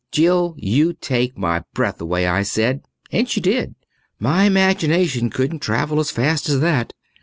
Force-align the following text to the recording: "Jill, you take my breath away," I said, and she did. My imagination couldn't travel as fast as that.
"Jill, 0.11 0.55
you 0.57 0.93
take 0.93 1.37
my 1.37 1.63
breath 1.75 2.01
away," 2.01 2.25
I 2.25 2.41
said, 2.41 2.81
and 3.11 3.29
she 3.29 3.39
did. 3.39 3.75
My 4.17 4.45
imagination 4.45 5.29
couldn't 5.29 5.59
travel 5.59 5.99
as 5.99 6.09
fast 6.09 6.49
as 6.49 6.59
that. 6.61 6.93